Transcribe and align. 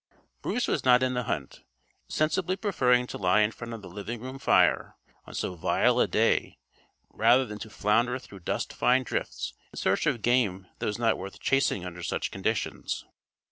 Bruce 0.41 0.67
was 0.67 0.83
not 0.83 1.03
in 1.03 1.13
the 1.13 1.25
hunt, 1.25 1.61
sensibly 2.07 2.55
preferring 2.55 3.05
to 3.05 3.19
lie 3.19 3.41
in 3.41 3.51
front 3.51 3.71
of 3.71 3.83
the 3.83 3.87
living 3.87 4.19
room 4.19 4.39
fire 4.39 4.95
on 5.27 5.33
so 5.35 5.53
vile 5.53 5.99
a 5.99 6.07
day 6.07 6.57
rather 7.11 7.45
than 7.45 7.59
to 7.59 7.69
flounder 7.69 8.17
through 8.17 8.39
dust 8.39 8.73
fine 8.73 9.03
drifts 9.03 9.53
in 9.71 9.77
search 9.77 10.07
of 10.07 10.23
game 10.23 10.65
that 10.79 10.87
was 10.87 10.97
not 10.97 11.19
worth 11.19 11.39
chasing 11.39 11.85
under 11.85 12.01
such 12.01 12.31
conditions. 12.31 13.05